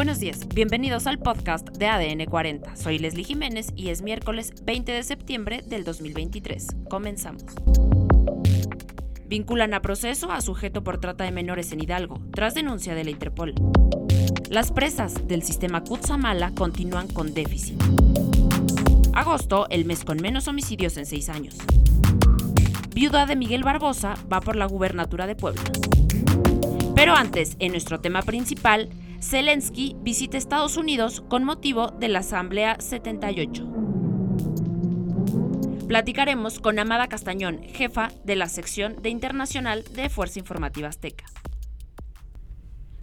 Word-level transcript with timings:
Buenos 0.00 0.18
días, 0.18 0.48
bienvenidos 0.48 1.06
al 1.06 1.18
podcast 1.18 1.68
de 1.76 1.86
ADN 1.86 2.24
40. 2.24 2.74
Soy 2.74 2.98
Leslie 2.98 3.22
Jiménez 3.22 3.68
y 3.76 3.90
es 3.90 4.00
miércoles 4.00 4.54
20 4.64 4.92
de 4.92 5.02
septiembre 5.02 5.62
del 5.66 5.84
2023. 5.84 6.68
Comenzamos. 6.88 7.44
Vinculan 9.26 9.74
a 9.74 9.82
proceso 9.82 10.32
a 10.32 10.40
sujeto 10.40 10.82
por 10.82 11.00
trata 11.00 11.24
de 11.24 11.32
menores 11.32 11.70
en 11.72 11.82
Hidalgo, 11.82 12.18
tras 12.32 12.54
denuncia 12.54 12.94
de 12.94 13.04
la 13.04 13.10
Interpol. 13.10 13.52
Las 14.48 14.72
presas 14.72 15.28
del 15.28 15.42
sistema 15.42 15.84
Kutsamala 15.84 16.52
continúan 16.52 17.06
con 17.06 17.34
déficit. 17.34 17.78
Agosto, 19.12 19.66
el 19.68 19.84
mes 19.84 20.06
con 20.06 20.16
menos 20.22 20.48
homicidios 20.48 20.96
en 20.96 21.04
seis 21.04 21.28
años. 21.28 21.58
Viuda 22.94 23.26
de 23.26 23.36
Miguel 23.36 23.64
Barbosa 23.64 24.14
va 24.32 24.40
por 24.40 24.56
la 24.56 24.64
gubernatura 24.64 25.26
de 25.26 25.36
Puebla. 25.36 25.60
Pero 26.94 27.14
antes, 27.14 27.56
en 27.58 27.72
nuestro 27.72 28.00
tema 28.00 28.22
principal, 28.22 28.88
Zelensky 29.22 29.96
visita 30.00 30.38
Estados 30.38 30.78
Unidos 30.78 31.22
con 31.28 31.44
motivo 31.44 31.88
de 31.88 32.08
la 32.08 32.20
Asamblea 32.20 32.80
78. 32.80 33.70
Platicaremos 35.86 36.58
con 36.58 36.78
Amada 36.78 37.06
Castañón, 37.06 37.62
jefa 37.62 38.10
de 38.24 38.36
la 38.36 38.48
sección 38.48 38.96
de 39.02 39.10
Internacional 39.10 39.84
de 39.92 40.08
Fuerza 40.08 40.38
Informativa 40.38 40.88
Azteca. 40.88 41.26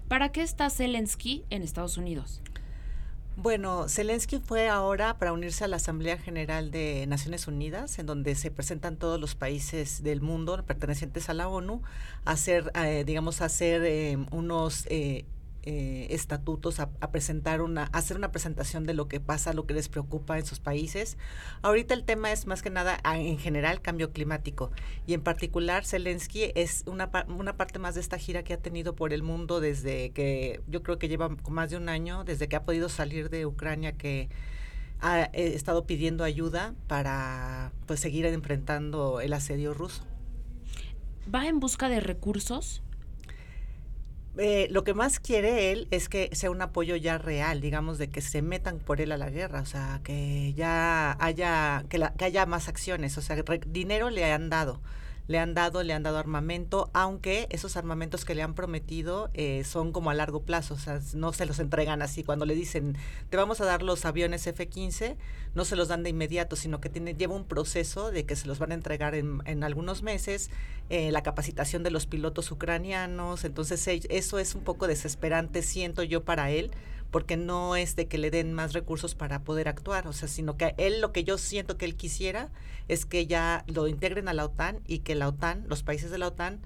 ¿Para 0.08 0.32
qué 0.32 0.42
está 0.42 0.72
Zelensky 0.72 1.46
en 1.52 1.62
Estados 1.62 1.98
Unidos? 1.98 2.42
Bueno, 3.36 3.88
Zelensky 3.88 4.40
fue 4.40 4.68
ahora 4.68 5.20
para 5.20 5.34
unirse 5.34 5.66
a 5.66 5.68
la 5.68 5.76
Asamblea 5.76 6.18
General 6.18 6.72
de 6.72 7.06
Naciones 7.06 7.48
Unidas, 7.48 8.00
en 8.00 8.08
donde 8.08 8.34
se 8.34 8.50
presentan 8.50 8.98
todos 8.98 9.20
los 9.22 9.36
países 9.36 10.02
del 10.02 10.22
mundo 10.22 10.64
pertenecientes 10.66 11.30
a 11.30 11.36
la 11.36 11.48
ONU, 11.48 11.84
a 12.26 12.32
hacer, 12.32 12.72
eh, 12.74 13.04
digamos, 13.06 13.42
hacer 13.42 13.84
eh, 13.86 14.18
unos 14.32 14.88
eh, 14.90 15.26
eh, 15.70 16.08
estatutos 16.12 16.80
a, 16.80 16.90
presentar 17.12 17.62
una, 17.62 17.90
hacer 17.92 18.16
una 18.16 18.32
presentación 18.32 18.86
de 18.86 18.94
lo 18.94 19.10
que 19.10 19.20
pasa, 19.20 19.52
lo 19.52 19.66
que 19.66 19.74
les 19.74 19.90
preocupa 19.90 20.40
en 20.40 20.46
sus 20.46 20.62
países. 20.62 21.18
Ahorita 21.62 21.94
el 21.94 22.06
tema 22.06 22.32
es 22.32 22.48
más 22.48 22.62
que 22.62 22.70
nada 22.70 22.98
en 23.04 23.38
general 23.38 23.82
cambio 23.82 24.14
climático 24.14 24.72
y 25.06 25.14
en 25.14 25.22
particular 25.22 25.84
Zelensky 25.84 26.54
es 26.56 26.86
una, 26.88 27.12
una 27.28 27.58
parte 27.58 27.80
más 27.80 27.96
de 27.96 28.00
esta 28.00 28.18
gira 28.18 28.44
que 28.44 28.54
ha 28.54 28.62
tenido 28.62 28.96
por 28.96 29.12
el 29.12 29.24
mundo 29.24 29.60
desde 29.60 30.12
que 30.12 30.62
yo 30.68 30.84
creo 30.84 31.00
que 31.00 31.10
lleva 31.10 31.36
más 31.50 31.70
de 31.70 31.76
un 31.76 31.90
año, 31.90 32.24
desde 32.24 32.48
que 32.48 32.56
ha 32.56 32.64
podido 32.64 32.88
salir 32.88 33.30
de 33.30 33.46
Ucrania 33.46 33.92
que 33.92 34.30
ha 35.02 35.24
eh, 35.24 35.54
estado 35.54 35.86
pidiendo 35.86 36.24
ayuda 36.24 36.76
para 36.88 37.74
pues 37.88 38.00
seguir 38.00 38.26
enfrentando 38.26 39.20
el 39.20 39.34
asedio 39.34 39.74
ruso. 39.74 40.06
¿Va 41.34 41.46
en 41.46 41.60
busca 41.60 41.90
de 41.90 42.00
recursos? 42.00 42.84
Eh, 44.38 44.68
lo 44.70 44.84
que 44.84 44.94
más 44.94 45.20
quiere 45.20 45.72
él 45.72 45.88
es 45.90 46.10
que 46.10 46.30
sea 46.34 46.52
un 46.52 46.62
apoyo 46.62 46.96
ya 46.96 47.18
real, 47.18 47.60
digamos, 47.62 47.98
de 47.98 48.10
que 48.10 48.22
se 48.22 48.42
metan 48.42 48.80
por 48.80 49.02
él 49.02 49.12
a 49.12 49.18
la 49.18 49.30
guerra, 49.30 49.62
o 49.62 49.66
sea, 49.66 50.02
que 50.04 50.54
ya 50.54 51.18
haya, 51.20 51.86
que, 51.90 52.08
que 52.18 52.26
haya 52.26 52.46
más 52.46 52.68
acciones, 52.68 53.18
o 53.18 53.22
sea, 53.22 53.36
dinero 53.68 54.10
le 54.10 54.32
han 54.32 54.50
dado 54.50 54.82
le 55.28 55.40
han 55.40 55.54
dado, 55.54 55.84
le 55.84 55.94
han 55.94 56.04
dado 56.04 56.18
armamento, 56.18 56.90
aunque 56.94 57.48
esos 57.50 57.76
armamentos 57.78 58.26
que 58.26 58.34
le 58.34 58.42
han 58.42 58.54
prometido 58.54 59.30
eh, 59.34 59.64
son 59.66 59.92
como 59.92 60.10
a 60.10 60.14
largo 60.14 60.42
plazo, 60.44 60.76
o 60.76 60.78
sea, 60.78 61.00
no 61.14 61.34
se 61.34 61.46
los 61.46 61.60
entregan 61.60 62.02
así. 62.02 62.24
Cuando 62.24 62.46
le 62.46 62.56
dicen, 62.56 62.96
te 63.30 63.38
vamos 63.38 63.60
a 63.62 63.66
dar 63.66 63.84
los 63.84 64.06
aviones 64.06 64.48
F-15, 64.48 65.16
no 65.54 65.66
se 65.66 65.76
los 65.76 65.90
dan 65.90 66.04
de 66.04 66.10
inmediato, 66.10 66.56
sino 66.56 66.80
que 66.80 66.90
tiene, 66.90 67.14
lleva 67.14 67.36
un 67.36 67.46
proceso 67.46 68.12
de 68.12 68.26
que 68.26 68.36
se 68.36 68.48
los 68.48 68.60
van 68.60 68.72
a 68.72 68.76
entregar 68.76 69.16
en, 69.16 69.42
en 69.46 69.64
algunos 69.64 70.02
meses, 70.02 70.50
eh, 70.90 71.12
la 71.12 71.24
capacitación 71.24 71.84
de 71.84 71.92
los 71.92 72.06
pilotos 72.06 72.50
ucranianos, 72.52 73.44
entonces 73.44 73.86
eso 74.10 74.40
es 74.40 74.56
un 74.56 74.62
poco 74.64 74.88
desesperante, 74.88 75.62
siento 75.62 76.04
yo, 76.04 76.24
para 76.24 76.50
él 76.52 76.72
porque 77.12 77.38
no 77.38 77.76
es 77.76 77.96
de 77.96 78.08
que 78.08 78.18
le 78.18 78.32
den 78.32 78.54
más 78.54 78.74
recursos 78.74 79.16
para 79.16 79.44
poder 79.44 79.68
actuar, 79.68 80.08
o 80.08 80.14
sea, 80.14 80.28
sino 80.28 80.58
que 80.58 80.76
él 80.78 81.02
lo 81.02 81.12
que 81.12 81.24
yo 81.24 81.38
siento 81.38 81.78
que 81.78 81.86
él 81.86 81.96
quisiera 81.96 82.50
es 82.88 83.06
que 83.06 83.28
ya 83.28 83.64
lo 83.68 83.88
integren 83.88 84.28
a 84.28 84.34
la 84.34 84.46
OTAN 84.46 84.82
y 84.88 85.00
que 85.00 85.16
la 85.16 85.28
OTAN, 85.28 85.66
los 85.68 85.84
países 85.84 86.12
de 86.12 86.18
la 86.18 86.28
OTAN, 86.28 86.60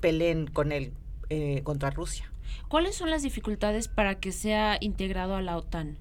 peleen 0.00 0.46
con 0.46 0.72
él 0.72 0.92
eh, 1.30 1.62
contra 1.62 1.90
Rusia. 1.90 2.30
¿Cuáles 2.68 2.96
son 2.96 3.10
las 3.10 3.22
dificultades 3.22 3.88
para 3.88 4.18
que 4.20 4.32
sea 4.32 4.76
integrado 4.80 5.34
a 5.34 5.42
la 5.42 5.56
OTAN? 5.56 5.98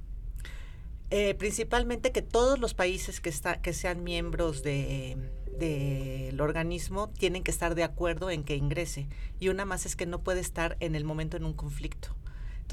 Eh, 1.09 1.35
principalmente 1.35 2.11
que 2.11 2.21
todos 2.21 2.59
los 2.59 2.73
países 2.73 3.21
que, 3.21 3.29
está, 3.29 3.61
que 3.61 3.73
sean 3.73 4.03
miembros 4.03 4.63
de 4.63 5.17
del 5.57 6.41
organismo 6.41 7.09
tienen 7.09 7.43
que 7.43 7.51
estar 7.51 7.75
de 7.75 7.83
acuerdo 7.83 8.29
en 8.31 8.43
que 8.43 8.55
ingrese 8.55 9.07
y 9.39 9.49
una 9.49 9.65
más 9.65 9.85
es 9.85 9.95
que 9.95 10.05
no 10.05 10.21
puede 10.21 10.39
estar 10.39 10.77
en 10.79 10.95
el 10.95 11.03
momento 11.03 11.37
en 11.37 11.45
un 11.45 11.53
conflicto. 11.53 12.15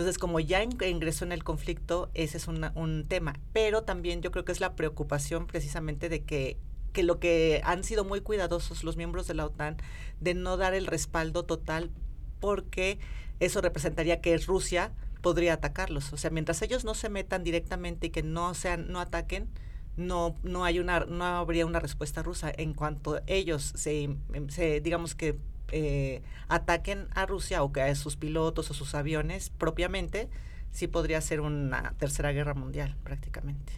Entonces, 0.00 0.16
como 0.16 0.40
ya 0.40 0.62
ingresó 0.62 1.26
en 1.26 1.32
el 1.32 1.44
conflicto, 1.44 2.10
ese 2.14 2.38
es 2.38 2.48
un 2.48 3.04
tema. 3.06 3.34
Pero 3.52 3.82
también 3.82 4.22
yo 4.22 4.30
creo 4.30 4.46
que 4.46 4.52
es 4.52 4.58
la 4.58 4.74
preocupación 4.74 5.46
precisamente 5.46 6.08
de 6.08 6.24
que, 6.24 6.56
que 6.94 7.02
lo 7.02 7.20
que 7.20 7.60
han 7.64 7.84
sido 7.84 8.02
muy 8.06 8.22
cuidadosos 8.22 8.82
los 8.82 8.96
miembros 8.96 9.26
de 9.26 9.34
la 9.34 9.44
OTAN 9.44 9.76
de 10.18 10.32
no 10.32 10.56
dar 10.56 10.72
el 10.72 10.86
respaldo 10.86 11.44
total 11.44 11.90
porque 12.40 12.98
eso 13.40 13.60
representaría 13.60 14.22
que 14.22 14.38
Rusia 14.38 14.94
podría 15.20 15.52
atacarlos. 15.52 16.14
O 16.14 16.16
sea, 16.16 16.30
mientras 16.30 16.62
ellos 16.62 16.82
no 16.82 16.94
se 16.94 17.10
metan 17.10 17.44
directamente 17.44 18.06
y 18.06 18.10
que 18.10 18.22
no 18.22 18.54
sean, 18.54 18.90
no 18.90 19.00
ataquen, 19.00 19.50
no, 19.98 20.34
no 20.42 20.64
hay 20.64 20.78
una, 20.78 21.00
no 21.00 21.26
habría 21.26 21.66
una 21.66 21.78
respuesta 21.78 22.22
rusa. 22.22 22.50
En 22.56 22.72
cuanto 22.72 23.20
ellos 23.26 23.74
se, 23.76 24.16
se 24.48 24.80
digamos 24.80 25.14
que 25.14 25.36
eh, 25.72 26.22
ataquen 26.48 27.08
a 27.14 27.26
Rusia 27.26 27.62
o 27.62 27.72
que 27.72 27.82
a 27.82 27.94
sus 27.94 28.16
pilotos 28.16 28.70
o 28.70 28.74
sus 28.74 28.94
aviones 28.94 29.50
propiamente, 29.50 30.28
sí 30.70 30.86
podría 30.86 31.20
ser 31.20 31.40
una 31.40 31.94
tercera 31.98 32.32
guerra 32.32 32.54
mundial 32.54 32.96
prácticamente. 33.02 33.72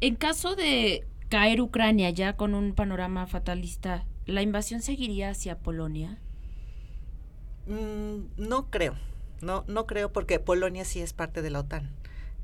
En 0.00 0.16
caso 0.16 0.56
de 0.56 1.06
caer 1.28 1.60
Ucrania 1.60 2.10
ya 2.10 2.36
con 2.36 2.54
un 2.54 2.74
panorama 2.74 3.26
fatalista, 3.26 4.06
¿la 4.26 4.42
invasión 4.42 4.82
seguiría 4.82 5.30
hacia 5.30 5.58
Polonia? 5.58 6.18
Mm, 7.66 8.26
no 8.36 8.70
creo, 8.70 8.94
no, 9.42 9.64
no 9.68 9.86
creo 9.86 10.12
porque 10.12 10.40
Polonia 10.40 10.84
sí 10.84 11.00
es 11.00 11.12
parte 11.12 11.42
de 11.42 11.50
la 11.50 11.60
OTAN. 11.60 11.90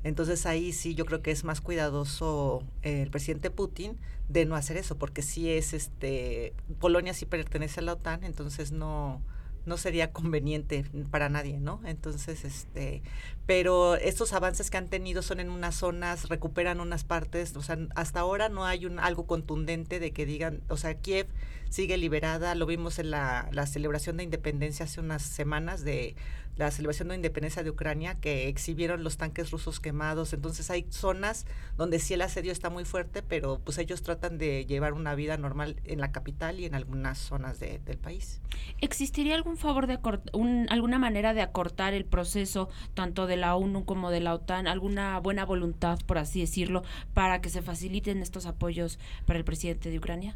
Entonces 0.07 0.45
ahí 0.45 0.71
sí 0.71 0.95
yo 0.95 1.05
creo 1.05 1.21
que 1.21 1.31
es 1.31 1.43
más 1.43 1.59
cuidadoso 1.59 2.63
el 2.81 3.09
presidente 3.09 3.51
Putin 3.51 3.97
de 4.29 4.45
no 4.45 4.55
hacer 4.55 4.77
eso, 4.77 4.97
porque 4.97 5.21
si 5.21 5.49
es 5.49 5.73
este 5.73 6.53
Polonia 6.79 7.13
sí 7.13 7.25
pertenece 7.25 7.81
a 7.81 7.83
la 7.83 7.93
OTAN, 7.93 8.23
entonces 8.23 8.71
no 8.71 9.21
no 9.65 9.75
sería 9.75 10.13
conveniente 10.13 10.85
para 11.11 11.27
nadie, 11.27 11.59
¿no? 11.59 11.81
Entonces, 11.83 12.45
este, 12.45 13.01
pero 13.45 13.95
estos 13.95 14.31
avances 14.31 14.71
que 14.71 14.77
han 14.77 14.87
tenido 14.87 15.21
son 15.21 15.41
en 15.41 15.49
unas 15.49 15.75
zonas, 15.75 16.29
recuperan 16.29 16.79
unas 16.79 17.03
partes, 17.03 17.53
o 17.57 17.61
sea, 17.61 17.77
hasta 17.93 18.21
ahora 18.21 18.47
no 18.47 18.65
hay 18.65 18.85
un 18.85 18.97
algo 18.97 19.27
contundente 19.27 19.99
de 19.99 20.11
que 20.11 20.25
digan, 20.25 20.61
o 20.69 20.77
sea, 20.77 20.93
Kiev 20.95 21.27
sigue 21.69 21.97
liberada, 21.97 22.55
lo 22.55 22.65
vimos 22.65 22.97
en 22.97 23.11
la, 23.11 23.49
la 23.51 23.67
celebración 23.67 24.15
de 24.15 24.23
independencia 24.23 24.85
hace 24.85 25.01
unas 25.01 25.21
semanas 25.21 25.83
de 25.83 26.15
la 26.57 26.71
celebración 26.71 27.09
de 27.09 27.15
independencia 27.15 27.63
de 27.63 27.69
Ucrania, 27.69 28.15
que 28.15 28.47
exhibieron 28.47 29.03
los 29.03 29.17
tanques 29.17 29.51
rusos 29.51 29.79
quemados. 29.79 30.33
Entonces 30.33 30.69
hay 30.69 30.85
zonas 30.89 31.45
donde 31.77 31.99
sí 31.99 32.13
el 32.13 32.21
asedio 32.21 32.51
está 32.51 32.69
muy 32.69 32.85
fuerte, 32.85 33.21
pero 33.21 33.59
pues 33.63 33.77
ellos 33.77 34.01
tratan 34.01 34.37
de 34.37 34.65
llevar 34.65 34.93
una 34.93 35.15
vida 35.15 35.37
normal 35.37 35.77
en 35.83 35.99
la 35.99 36.11
capital 36.11 36.59
y 36.59 36.65
en 36.65 36.75
algunas 36.75 37.17
zonas 37.17 37.59
del 37.59 37.97
país. 37.97 38.41
¿Existiría 38.79 39.35
algún 39.35 39.57
favor 39.57 39.87
de 39.87 39.99
un, 40.33 40.67
alguna 40.69 40.99
manera 40.99 41.33
de 41.33 41.41
acortar 41.41 41.93
el 41.93 42.05
proceso 42.05 42.69
tanto 42.93 43.27
de 43.27 43.37
la 43.37 43.55
ONU 43.55 43.85
como 43.85 44.09
de 44.09 44.19
la 44.19 44.33
OTAN, 44.33 44.67
alguna 44.67 45.19
buena 45.19 45.45
voluntad, 45.45 45.99
por 46.05 46.17
así 46.17 46.41
decirlo, 46.41 46.83
para 47.13 47.41
que 47.41 47.49
se 47.49 47.61
faciliten 47.61 48.21
estos 48.21 48.45
apoyos 48.45 48.99
para 49.25 49.39
el 49.39 49.45
presidente 49.45 49.89
de 49.89 49.97
Ucrania? 49.97 50.35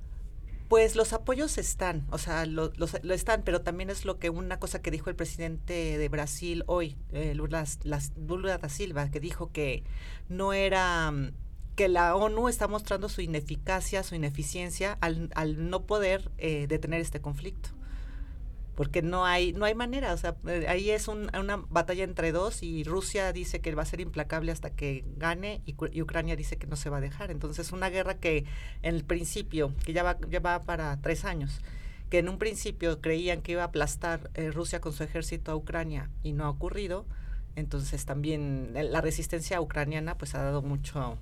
Pues 0.71 0.95
los 0.95 1.11
apoyos 1.11 1.57
están, 1.57 2.07
o 2.11 2.17
sea, 2.17 2.45
lo, 2.45 2.71
lo, 2.77 3.13
están, 3.13 3.41
pero 3.43 3.59
también 3.59 3.89
es 3.89 4.05
lo 4.05 4.19
que 4.19 4.29
una 4.29 4.57
cosa 4.57 4.81
que 4.81 4.89
dijo 4.89 5.09
el 5.09 5.17
presidente 5.17 5.97
de 5.97 6.07
Brasil 6.07 6.63
hoy, 6.65 6.95
eh, 7.11 7.35
Lula, 7.35 7.65
Lula 8.15 8.57
da 8.57 8.69
Silva, 8.69 9.11
que 9.11 9.19
dijo 9.19 9.51
que 9.51 9.83
no 10.29 10.53
era 10.53 11.11
mm, 11.11 11.33
que 11.75 11.89
la 11.89 12.15
ONU 12.15 12.47
está 12.47 12.69
mostrando 12.69 13.09
su 13.09 13.19
ineficacia, 13.19 14.01
su 14.01 14.15
ineficiencia 14.15 14.97
al, 15.01 15.29
al 15.35 15.69
no 15.69 15.85
poder 15.85 16.31
eh, 16.37 16.67
detener 16.69 17.01
este 17.01 17.19
conflicto 17.19 17.71
porque 18.75 19.01
no 19.01 19.25
hay 19.25 19.53
no 19.53 19.65
hay 19.65 19.75
manera, 19.75 20.13
o 20.13 20.17
sea, 20.17 20.35
eh, 20.47 20.65
ahí 20.67 20.89
es 20.89 21.07
una 21.07 21.57
batalla 21.69 22.03
entre 22.03 22.31
dos 22.31 22.63
y 22.63 22.83
Rusia 22.83 23.33
dice 23.33 23.59
que 23.61 23.73
va 23.75 23.83
a 23.83 23.85
ser 23.85 24.01
implacable 24.01 24.51
hasta 24.51 24.69
que 24.71 25.03
gane 25.17 25.61
y, 25.65 25.75
Ucrania 26.01 26.35
dice 26.35 26.57
que 26.57 26.67
no 26.67 26.75
se 26.75 26.89
va 26.89 26.97
a 26.97 27.01
dejar. 27.01 27.31
Entonces, 27.31 27.71
una 27.71 27.89
guerra 27.89 28.15
que 28.15 28.45
en 28.81 28.95
el 28.95 29.03
principio, 29.03 29.73
que 29.85 29.93
ya 29.93 30.03
va, 30.03 30.17
ya 30.29 30.39
va 30.39 30.61
para 30.63 30.99
tres 31.01 31.25
años, 31.25 31.59
que 32.09 32.19
en 32.19 32.29
un 32.29 32.37
principio 32.37 33.01
creían 33.01 33.41
que 33.41 33.53
iba 33.53 33.61
a 33.63 33.65
aplastar 33.65 34.31
eh, 34.35 34.51
Rusia 34.51 34.81
con 34.81 34.93
su 34.93 35.03
ejército 35.03 35.51
a 35.51 35.55
Ucrania 35.55 36.09
y 36.23 36.33
no 36.33 36.45
ha 36.45 36.49
ocurrido, 36.49 37.05
entonces 37.55 38.05
también 38.05 38.71
la 38.73 39.01
resistencia 39.01 39.59
ucraniana 39.59 40.17
pues 40.17 40.35
ha 40.35 40.43
dado 40.43 40.61
mucho 40.61 41.17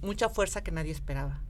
mucha 0.00 0.28
fuerza 0.28 0.62
que 0.62 0.72
nadie 0.72 0.90
esperaba. 0.90 1.40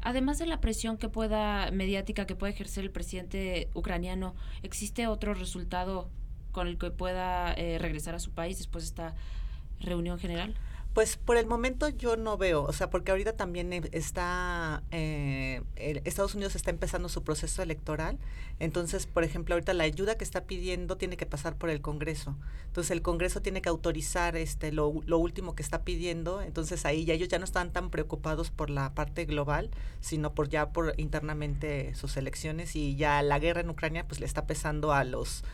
Además 0.00 0.38
de 0.38 0.46
la 0.46 0.60
presión 0.60 0.96
que 0.96 1.08
pueda 1.08 1.70
mediática 1.70 2.26
que 2.26 2.34
puede 2.34 2.52
ejercer 2.52 2.84
el 2.84 2.90
presidente 2.90 3.68
ucraniano, 3.74 4.34
¿existe 4.62 5.06
otro 5.06 5.34
resultado 5.34 6.10
con 6.52 6.68
el 6.68 6.78
que 6.78 6.90
pueda 6.90 7.52
eh, 7.54 7.78
regresar 7.78 8.14
a 8.14 8.18
su 8.18 8.30
país 8.30 8.58
después 8.58 8.84
de 8.84 8.88
esta 8.88 9.14
reunión 9.80 10.18
general? 10.18 10.54
Pues 10.94 11.16
por 11.16 11.36
el 11.36 11.46
momento 11.46 11.88
yo 11.88 12.16
no 12.16 12.38
veo, 12.38 12.62
o 12.62 12.72
sea, 12.72 12.88
porque 12.88 13.10
ahorita 13.10 13.32
también 13.32 13.72
e, 13.72 13.82
está, 13.90 14.84
eh, 14.92 15.60
Estados 15.74 16.36
Unidos 16.36 16.54
está 16.54 16.70
empezando 16.70 17.08
su 17.08 17.24
proceso 17.24 17.62
electoral, 17.62 18.16
entonces, 18.60 19.06
por 19.06 19.24
ejemplo, 19.24 19.56
ahorita 19.56 19.74
la 19.74 19.82
ayuda 19.82 20.16
que 20.16 20.22
está 20.22 20.44
pidiendo 20.44 20.96
tiene 20.96 21.16
que 21.16 21.26
pasar 21.26 21.56
por 21.56 21.68
el 21.68 21.80
Congreso, 21.80 22.36
entonces 22.66 22.92
el 22.92 23.02
Congreso 23.02 23.42
tiene 23.42 23.60
que 23.60 23.68
autorizar 23.68 24.36
este 24.36 24.70
lo, 24.70 24.88
último 24.88 25.56
que 25.56 25.62
está 25.64 25.82
pidiendo, 25.82 26.40
entonces 26.40 26.84
ahí 26.86 27.04
ya 27.04 27.14
ellos 27.14 27.28
ya 27.28 27.40
no 27.40 27.44
están 27.44 27.72
tan 27.72 27.90
preocupados 27.90 28.50
por 28.50 28.70
la 28.70 28.94
parte 28.94 29.24
global, 29.24 29.70
sino 30.00 30.32
por 30.32 30.48
ya 30.48 30.70
por 30.70 30.94
internamente 30.96 31.94
sus 31.94 32.16
elecciones. 32.16 32.76
Y 32.76 32.96
ya 32.96 33.22
la 33.22 33.38
guerra 33.38 33.60
en 33.60 33.70
Ucrania 33.70 34.06
pues 34.06 34.20
le 34.20 34.26
está 34.26 34.46
pesando 34.46 34.92
a 34.92 35.04
los 35.04 35.44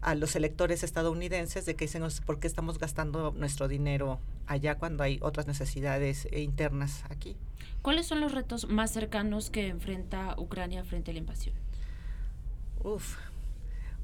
a 0.00 0.14
los 0.14 0.34
electores 0.36 0.82
estadounidenses 0.82 1.66
de 1.66 1.76
que 1.76 1.84
dicen 1.84 2.02
por 2.24 2.40
qué 2.40 2.46
estamos 2.46 2.78
gastando 2.78 3.32
nuestro 3.32 3.68
dinero 3.68 4.18
allá 4.46 4.76
cuando 4.76 5.04
hay 5.04 5.18
otras 5.22 5.46
necesidades 5.46 6.26
internas 6.32 7.04
aquí. 7.10 7.36
¿Cuáles 7.82 8.06
son 8.06 8.20
los 8.20 8.32
retos 8.32 8.68
más 8.68 8.92
cercanos 8.92 9.50
que 9.50 9.68
enfrenta 9.68 10.34
Ucrania 10.38 10.84
frente 10.84 11.10
a 11.10 11.14
la 11.14 11.20
invasión? 11.20 11.54
Uf, 12.82 13.16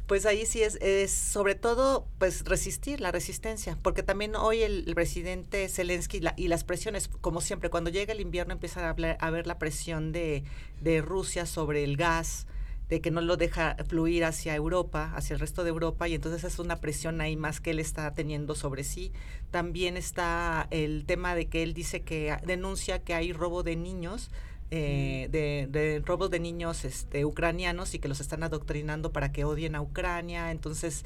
pues 0.06 0.24
ahí 0.24 0.46
sí 0.46 0.62
es, 0.62 0.76
es 0.76 1.10
sobre 1.10 1.54
todo 1.54 2.06
pues 2.18 2.44
resistir 2.44 3.00
la 3.00 3.10
resistencia, 3.10 3.76
porque 3.82 4.02
también 4.02 4.36
hoy 4.36 4.62
el, 4.62 4.84
presidente 4.94 5.68
Zelensky 5.68 6.20
y 6.36 6.48
las 6.48 6.64
presiones, 6.64 7.08
como 7.08 7.40
siempre, 7.40 7.70
cuando 7.70 7.90
llega 7.90 8.12
el 8.12 8.20
invierno 8.20 8.52
empieza 8.52 8.86
a, 8.86 8.90
hablar, 8.90 9.18
a 9.20 9.30
ver 9.30 9.46
la 9.46 9.58
presión 9.58 10.12
de, 10.12 10.44
de 10.80 11.00
Rusia 11.02 11.44
sobre 11.44 11.82
el 11.82 11.96
gas, 11.96 12.46
de 12.88 13.00
que 13.00 13.10
no 13.10 13.20
lo 13.20 13.36
deja 13.36 13.76
fluir 13.88 14.24
hacia 14.24 14.54
Europa, 14.54 15.12
hacia 15.14 15.34
el 15.34 15.40
resto 15.40 15.64
de 15.64 15.70
Europa, 15.70 16.06
y 16.08 16.14
entonces 16.14 16.44
es 16.44 16.58
una 16.58 16.76
presión 16.76 17.20
ahí 17.20 17.36
más 17.36 17.60
que 17.60 17.70
él 17.70 17.80
está 17.80 18.14
teniendo 18.14 18.54
sobre 18.54 18.84
sí. 18.84 19.12
También 19.50 19.96
está 19.96 20.68
el 20.70 21.04
tema 21.04 21.34
de 21.34 21.46
que 21.46 21.62
él 21.62 21.74
dice 21.74 22.02
que 22.02 22.36
denuncia 22.46 23.02
que 23.02 23.14
hay 23.14 23.32
robo 23.32 23.62
de 23.62 23.76
niños, 23.76 24.30
eh, 24.70 25.28
de, 25.30 25.68
de, 25.70 26.02
robos 26.04 26.30
de 26.30 26.40
niños 26.40 26.84
este, 26.84 27.24
ucranianos 27.24 27.94
y 27.94 27.98
que 27.98 28.08
los 28.08 28.20
están 28.20 28.42
adoctrinando 28.42 29.12
para 29.12 29.32
que 29.32 29.44
odien 29.44 29.74
a 29.74 29.82
Ucrania. 29.82 30.50
Entonces, 30.50 31.04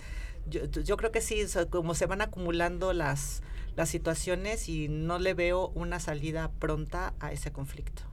yo, 0.49 0.67
yo 0.67 0.97
creo 0.97 1.12
que 1.12 1.21
sí, 1.21 1.43
como 1.71 1.94
se 1.94 2.06
van 2.06 2.21
acumulando 2.21 2.93
las, 2.93 3.43
las 3.77 3.88
situaciones 3.88 4.69
y 4.69 4.88
no 4.88 5.19
le 5.19 5.35
veo 5.35 5.69
una 5.75 6.00
salida 6.00 6.50
pronta 6.59 7.15
a 7.21 7.32
ese 7.32 7.53
conflicto. 7.53 8.09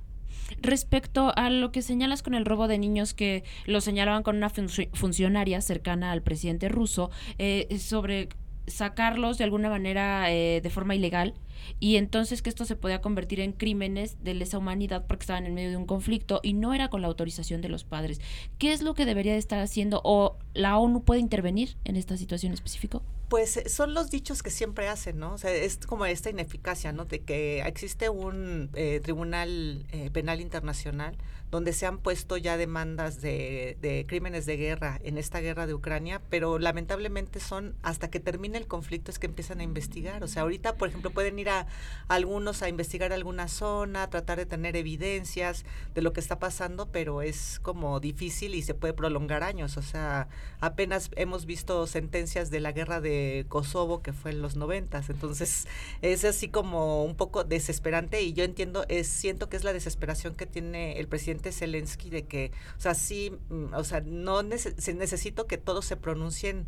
Respecto 0.61 1.33
a 1.35 1.49
lo 1.49 1.71
que 1.71 1.81
señalas 1.81 2.23
con 2.23 2.33
el 2.33 2.45
robo 2.45 2.67
de 2.67 2.77
niños, 2.77 3.13
que 3.13 3.43
lo 3.65 3.81
señalaban 3.81 4.23
con 4.23 4.37
una 4.37 4.49
funcionaria 4.49 5.61
cercana 5.61 6.11
al 6.11 6.21
presidente 6.21 6.69
ruso, 6.69 7.09
eh, 7.37 7.77
sobre 7.79 8.29
sacarlos 8.67 9.37
de 9.37 9.45
alguna 9.45 9.69
manera 9.69 10.31
eh, 10.31 10.59
de 10.61 10.69
forma 10.69 10.95
ilegal 10.95 11.33
y 11.79 11.97
entonces 11.97 12.41
que 12.41 12.49
esto 12.49 12.65
se 12.65 12.75
podía 12.75 13.01
convertir 13.01 13.39
en 13.39 13.53
crímenes 13.53 14.23
de 14.23 14.33
lesa 14.33 14.57
humanidad 14.57 15.05
porque 15.07 15.23
estaban 15.23 15.45
en 15.45 15.53
medio 15.53 15.69
de 15.69 15.77
un 15.77 15.85
conflicto 15.85 16.39
y 16.43 16.53
no 16.53 16.73
era 16.73 16.89
con 16.89 17.01
la 17.01 17.07
autorización 17.07 17.61
de 17.61 17.69
los 17.69 17.83
padres. 17.83 18.19
¿Qué 18.57 18.73
es 18.73 18.81
lo 18.81 18.93
que 18.93 19.05
debería 19.05 19.33
de 19.33 19.39
estar 19.39 19.59
haciendo 19.59 20.01
o 20.03 20.37
la 20.53 20.77
ONU 20.77 21.03
puede 21.03 21.19
intervenir 21.19 21.77
en 21.85 21.95
esta 21.95 22.17
situación 22.17 22.53
específica? 22.53 23.01
Pues 23.29 23.57
eh, 23.57 23.67
son 23.67 23.93
los 23.93 24.09
dichos 24.09 24.41
que 24.41 24.49
siempre 24.49 24.87
hacen, 24.87 25.19
¿no? 25.19 25.33
O 25.33 25.37
sea, 25.37 25.51
es 25.51 25.77
como 25.85 26.05
esta 26.05 26.29
ineficacia, 26.29 26.93
¿no? 26.93 27.05
De 27.05 27.19
que 27.19 27.59
existe 27.59 28.09
un 28.09 28.69
eh, 28.73 29.01
tribunal 29.03 29.85
eh, 29.91 30.09
penal 30.11 30.39
internacional 30.39 31.17
donde 31.51 31.71
se 31.71 31.85
han 31.85 31.99
puesto 31.99 32.35
ya 32.35 32.57
demandas 32.57 33.21
de, 33.21 33.77
de, 33.81 34.05
crímenes 34.05 34.45
de 34.45 34.57
guerra 34.57 34.99
en 35.03 35.17
esta 35.17 35.39
guerra 35.39 35.65
de 35.65 35.73
Ucrania, 35.73 36.21
pero 36.29 36.59
lamentablemente 36.59 37.39
son 37.39 37.75
hasta 37.83 38.09
que 38.09 38.19
termine 38.19 38.57
el 38.57 38.67
conflicto 38.67 39.11
es 39.11 39.19
que 39.19 39.27
empiezan 39.27 39.61
a 39.61 39.63
investigar. 39.63 40.23
O 40.23 40.27
sea, 40.27 40.41
ahorita, 40.41 40.75
por 40.75 40.89
ejemplo, 40.89 41.11
pueden 41.11 41.39
ir 41.39 41.46
a, 41.49 41.67
algunos 42.07 42.61
a 42.61 42.69
investigar 42.69 43.13
alguna 43.13 43.47
zona, 43.47 44.09
tratar 44.09 44.37
de 44.37 44.45
tener 44.45 44.75
evidencias 44.75 45.65
de 45.93 46.01
lo 46.01 46.13
que 46.13 46.19
está 46.19 46.39
pasando, 46.39 46.89
pero 46.91 47.21
es 47.21 47.59
como 47.61 47.99
difícil 47.99 48.55
y 48.55 48.61
se 48.61 48.73
puede 48.73 48.93
prolongar 48.93 49.43
años. 49.43 49.77
O 49.77 49.81
sea, 49.81 50.27
apenas 50.59 51.09
hemos 51.15 51.45
visto 51.45 51.85
sentencias 51.87 52.49
de 52.49 52.59
la 52.59 52.71
guerra 52.71 53.01
de 53.01 53.45
Kosovo 53.49 54.01
que 54.01 54.13
fue 54.13 54.31
en 54.31 54.41
los 54.41 54.55
noventas, 54.55 55.09
entonces 55.09 55.67
es 56.01 56.25
así 56.25 56.47
como 56.49 57.03
un 57.03 57.15
poco 57.15 57.43
desesperante 57.43 58.21
y 58.21 58.33
yo 58.33 58.43
entiendo, 58.43 58.85
es 58.89 59.07
siento 59.07 59.49
que 59.49 59.57
es 59.57 59.63
la 59.63 59.73
desesperación 59.73 60.35
que 60.35 60.45
tiene 60.45 60.99
el 60.99 61.07
presidente 61.07 61.51
Zelensky 61.51 62.09
de 62.09 62.25
que, 62.25 62.51
o 62.77 62.81
sea, 62.81 62.93
sí, 62.93 63.37
mm, 63.49 63.73
o 63.73 63.83
sea, 63.83 64.01
no 64.01 64.43
necesito 64.43 65.47
que 65.47 65.57
todos 65.57 65.85
se 65.85 65.97
pronuncien 65.97 66.67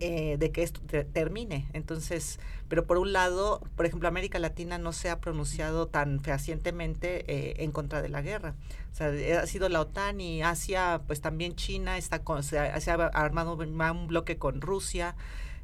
eh, 0.00 0.36
de 0.38 0.50
que 0.50 0.62
esto 0.62 0.80
termine. 1.12 1.68
Entonces, 1.72 2.40
pero 2.68 2.86
por 2.86 2.98
un 2.98 3.12
lado, 3.12 3.62
por 3.76 3.86
ejemplo, 3.86 4.08
América 4.08 4.38
Latina 4.38 4.76
no 4.76 4.92
se 4.92 5.08
ha 5.08 5.20
pronunciado 5.20 5.86
tan 5.86 6.20
fehacientemente 6.20 7.24
eh, 7.28 7.62
en 7.62 7.70
contra 7.70 8.02
de 8.02 8.08
la 8.08 8.20
guerra. 8.20 8.54
O 8.92 8.94
sea, 8.96 9.14
eh, 9.14 9.34
ha 9.36 9.46
sido 9.46 9.68
la 9.68 9.80
OTAN 9.80 10.20
y 10.20 10.42
Asia, 10.42 11.02
pues 11.06 11.20
también 11.20 11.54
China 11.54 11.96
está 11.96 12.22
se, 12.42 12.58
ha, 12.58 12.94
armado 13.14 13.54
un 13.54 14.06
bloque 14.08 14.36
con 14.36 14.60
Rusia. 14.60 15.14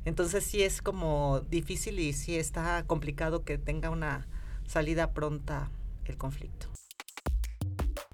Entonces 0.04 0.44
sí 0.44 0.62
es 0.62 0.80
como 0.80 1.40
difícil 1.50 1.98
y 1.98 2.12
sí 2.12 2.36
está 2.36 2.84
complicado 2.86 3.44
que 3.44 3.58
tenga 3.58 3.90
una 3.90 4.26
salida 4.66 5.12
pronta 5.12 5.70
el 6.04 6.16
conflicto. 6.16 6.68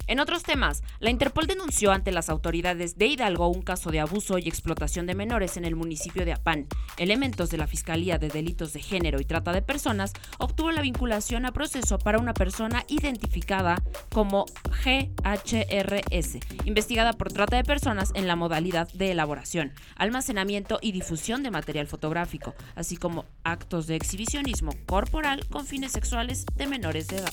En 0.09 0.21
otros 0.21 0.45
temas, 0.45 0.85
la 1.01 1.11
Interpol 1.11 1.47
denunció 1.47 1.91
ante 1.91 2.13
las 2.13 2.29
autoridades 2.29 2.97
de 2.97 3.07
Hidalgo 3.07 3.49
un 3.49 3.63
caso 3.63 3.91
de 3.91 3.99
abuso 3.99 4.39
y 4.39 4.47
explotación 4.47 5.07
de 5.07 5.17
menores 5.17 5.57
en 5.57 5.65
el 5.65 5.75
municipio 5.75 6.25
de 6.25 6.33
Apán. 6.33 6.67
Elementos 6.97 7.51
de 7.51 7.59
la 7.59 7.67
Fiscalía 7.67 8.17
de 8.19 8.29
Delitos 8.29 8.73
de 8.73 8.81
Género 8.81 9.21
y 9.21 9.25
Trata 9.25 9.53
de 9.53 9.63
Personas 9.63 10.13
obtuvo 10.39 10.71
la 10.71 10.83
vinculación 10.83 11.45
a 11.45 11.53
proceso 11.53 11.99
para 11.99 12.19
una 12.19 12.35
persona 12.35 12.85
identificada 12.89 13.83
como 14.13 14.47
GHRS, 14.85 16.39
investigada 16.65 17.13
por 17.13 17.33
trata 17.33 17.57
de 17.57 17.65
personas 17.65 18.13
en 18.15 18.29
la 18.29 18.37
modalidad 18.37 18.89
de 18.93 19.11
elaboración, 19.11 19.73
almacenamiento 19.97 20.79
y 20.81 20.93
difusión 20.93 21.43
de 21.43 21.51
material 21.51 21.89
fotográfico, 21.89 22.55
así 22.77 22.97
como 22.97 23.25
actos 23.43 23.87
de 23.89 23.97
exhibicionismo 23.97 24.71
corporal 24.87 25.47
con 25.49 25.67
fines 25.67 25.93
sexuales 25.93 26.47
de 26.55 26.67
menores 26.67 27.09
de 27.09 27.17
edad. 27.17 27.33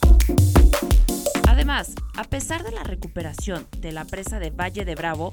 Además, 1.54 1.94
a 2.18 2.24
pesar 2.24 2.64
de 2.64 2.72
la 2.72 2.84
recuperación 2.84 3.68
de 3.78 3.92
la 3.92 4.06
presa 4.06 4.40
de 4.40 4.50
Valle 4.50 4.86
de 4.86 4.96
Bravo, 4.96 5.30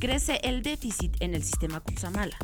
crece 0.00 0.40
el 0.42 0.62
déficit 0.62 1.20
en 1.20 1.34
el 1.34 1.42
sistema 1.42 1.80
Cutzamala. 1.80 2.38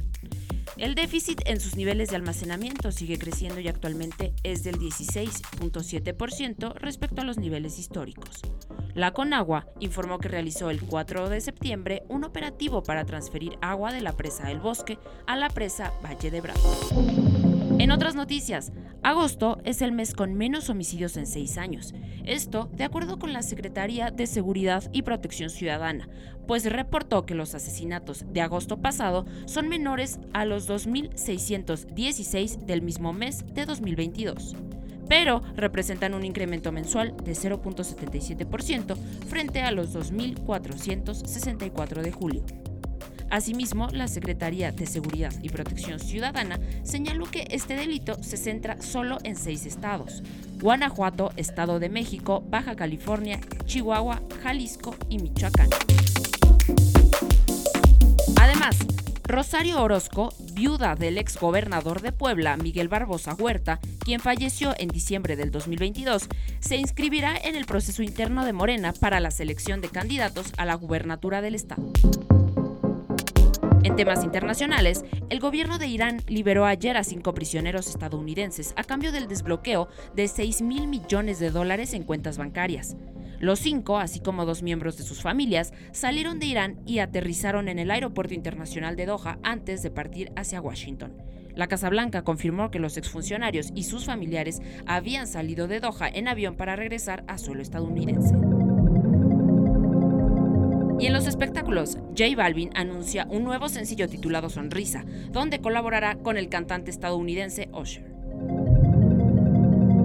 El 0.77 0.95
déficit 0.95 1.41
en 1.47 1.61
sus 1.61 1.77
niveles 1.77 2.11
de 2.11 2.17
almacenamiento 2.17 2.93
sigue 2.93 3.17
creciendo 3.17 3.59
y 3.59 3.69
actualmente 3.69 4.35
es 4.43 4.65
del 4.65 4.79
16.7% 4.79 6.75
respecto 6.75 7.23
a 7.23 7.25
los 7.25 7.39
niveles 7.39 7.79
históricos. 7.79 8.43
La 8.93 9.13
Conagua 9.13 9.67
informó 9.79 10.19
que 10.19 10.29
realizó 10.29 10.69
el 10.69 10.83
4 10.83 11.31
de 11.31 11.41
septiembre 11.41 12.03
un 12.11 12.25
operativo 12.25 12.83
para 12.83 13.07
transferir 13.07 13.57
agua 13.63 13.95
de 13.95 14.03
la 14.03 14.13
presa 14.13 14.51
El 14.51 14.61
Bosque 14.61 14.99
a 15.27 15.37
la 15.37 15.49
presa 15.49 15.95
Valle 16.05 16.31
de 16.31 16.43
Bravo. 16.43 16.61
En 17.79 17.93
otras 17.93 18.15
noticias, 18.15 18.73
agosto 19.03 19.59
es 19.65 19.83
el 19.83 19.93
mes 19.93 20.15
con 20.15 20.35
menos 20.35 20.71
homicidios 20.71 21.17
en 21.17 21.27
seis 21.27 21.59
años. 21.59 21.95
Esto 22.25 22.71
de 22.73 22.85
acuerdo 22.85 23.19
con 23.19 23.33
la 23.33 23.43
Secretaría 23.43 24.11
de 24.11 24.27
Seguridad 24.27 24.85
y 24.93 25.03
Protección 25.03 25.51
Ciudadana, 25.51 26.09
pues 26.47 26.71
reportó 26.71 27.27
que 27.27 27.35
los 27.35 27.55
asesinatos 27.55 28.25
de 28.33 28.41
agosto 28.41 28.79
pasado 28.79 29.27
son 29.47 29.69
menores 29.69 30.21
a 30.33 30.45
los 30.45 30.69
2.616 30.69 32.59
del 32.67 32.83
mismo 32.83 33.13
mes 33.13 33.45
de 33.55 33.67
2022 33.67 34.57
pero 35.11 35.43
representan 35.57 36.15
un 36.15 36.25
incremento 36.25 36.71
mensual 36.71 37.17
de 37.25 37.33
0.77% 37.33 38.97
frente 39.27 39.61
a 39.61 39.73
los 39.73 39.93
2.464 39.93 42.03
de 42.03 42.13
julio. 42.13 42.45
Asimismo, 43.31 43.89
la 43.93 44.09
Secretaría 44.09 44.73
de 44.73 44.87
Seguridad 44.87 45.33
y 45.41 45.51
Protección 45.51 46.01
Ciudadana 46.01 46.59
señaló 46.83 47.31
que 47.31 47.47
este 47.51 47.75
delito 47.75 48.21
se 48.23 48.37
centra 48.37 48.83
solo 48.83 49.19
en 49.23 49.37
seis 49.37 49.67
estados. 49.67 50.23
Guanajuato, 50.61 51.33
Estado 51.37 51.79
de 51.79 51.89
México, 51.89 52.43
Baja 52.49 52.75
California, 52.75 53.41
Chihuahua, 53.67 54.21
Jalisco 54.43 54.97
y 55.09 55.19
Michoacán. 55.19 55.69
Además, 58.41 58.77
Rosario 59.25 59.81
Orozco, 59.81 60.35
viuda 60.55 60.97
del 60.97 61.17
ex 61.17 61.39
gobernador 61.39 62.03
de 62.03 62.11
Puebla, 62.11 62.57
Miguel 62.57 62.89
Barbosa 62.89 63.35
Huerta, 63.35 63.79
quien 64.01 64.19
falleció 64.19 64.75
en 64.77 64.89
diciembre 64.89 65.37
del 65.37 65.53
2022, 65.53 66.27
se 66.59 66.77
inscribirá 66.77 67.37
en 67.37 67.55
el 67.55 67.65
proceso 67.65 68.03
interno 68.03 68.45
de 68.45 68.53
Morena 68.53 68.93
para 68.93 69.21
la 69.21 69.31
selección 69.31 69.81
de 69.81 69.89
candidatos 69.89 70.53
a 70.57 70.65
la 70.65 70.75
gubernatura 70.75 71.43
del 71.43 71.55
estado. 71.55 71.93
En 73.83 73.97
temas 73.97 74.25
internacionales, 74.25 75.07
el 75.31 75.41
gobierno 75.41 75.79
de 75.79 75.87
Irán 75.87 76.21
liberó 76.27 76.67
ayer 76.67 76.99
a 76.99 77.05
cinco 77.05 77.33
prisioneros 77.33 77.89
estadounidenses 77.89 78.75
a 78.77 78.85
cambio 78.85 79.11
del 79.11 79.27
desbloqueo 79.27 79.89
de 80.15 80.29
6 80.29 80.61
mil 80.61 80.87
millones 80.87 81.39
de 81.39 81.51
dólares 81.51 81.95
en 81.95 82.03
cuentas 82.03 82.37
bancarias. 82.37 82.97
Los 83.39 83.59
cinco, 83.61 83.97
así 83.97 84.21
como 84.21 84.45
dos 84.45 84.63
miembros 84.63 84.99
de 84.99 85.05
sus 85.05 85.23
familias, 85.23 85.73
salieron 85.93 86.39
de 86.39 86.47
Irán 86.47 86.81
y 86.85 86.99
aterrizaron 86.99 87.69
en 87.69 87.79
el 87.79 87.91
Aeropuerto 87.91 88.35
Internacional 88.35 88.97
de 88.97 89.07
Doha 89.07 89.39
antes 89.43 89.83
de 89.83 89.91
partir 89.91 90.31
hacia 90.37 90.61
Washington. 90.61 91.15
La 91.55 91.67
Casa 91.67 91.89
Blanca 91.89 92.23
confirmó 92.23 92.71
que 92.71 92.81
los 92.81 92.99
exfuncionarios 92.99 93.71
y 93.75 93.85
sus 93.85 94.05
familiares 94.05 94.61
habían 94.87 95.27
salido 95.27 95.69
de 95.69 95.81
Doha 95.81 96.07
en 96.13 96.29
avión 96.29 96.55
para 96.55 96.77
regresar 96.77 97.25
a 97.29 97.39
suelo 97.39 97.63
estadounidense. 97.63 98.35
Y 101.01 101.07
en 101.07 101.15
los 101.15 101.27
espectáculos, 101.27 101.97
J 102.11 102.37
Balvin 102.37 102.71
anuncia 102.75 103.27
un 103.31 103.43
nuevo 103.43 103.71
sencillo 103.71 104.07
titulado 104.07 104.51
Sonrisa, 104.51 105.07
donde 105.33 105.61
colaborará 105.61 106.17
con 106.17 106.37
el 106.37 106.51
cantante 106.51 106.91
estadounidense 106.91 107.71
Usher. 107.73 108.05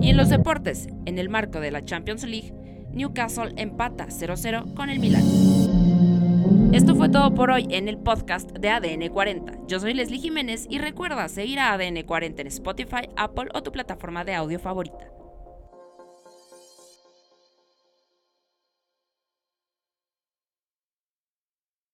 Y 0.02 0.10
en 0.10 0.16
los 0.16 0.30
deportes, 0.30 0.88
en 1.06 1.20
el 1.20 1.28
marco 1.28 1.60
de 1.60 1.72
la 1.72 1.84
Champions 1.84 2.24
League, 2.24 2.54
Newcastle 2.94 3.52
empata 3.58 4.08
0-0 4.08 4.74
con 4.74 4.90
el 4.90 5.00
Milan. 5.00 5.24
Esto 6.72 6.96
fue 6.96 7.10
todo 7.10 7.34
por 7.34 7.52
hoy 7.52 7.68
en 7.72 7.90
el 7.90 7.98
podcast 7.98 8.52
de 8.52 8.70
ADN 8.70 9.10
40. 9.10 9.68
Yo 9.68 9.82
soy 9.82 9.94
Leslie 9.94 10.20
Jiménez 10.20 10.66
y 10.70 10.78
recuerda 10.78 11.28
seguir 11.28 11.60
a 11.60 11.74
ADN 11.74 12.04
40 12.04 12.42
en 12.42 12.48
Spotify, 12.48 13.10
Apple 13.18 13.50
o 13.54 13.64
tu 13.64 13.74
plataforma 13.74 14.24
de 14.24 14.36
audio 14.36 14.60
favorita. 14.60 15.15